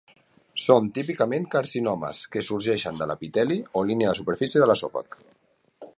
[0.61, 5.21] Són típicament carcinomes que sorgeixen de l'epiteli, o línia de superfície de l'esòfag.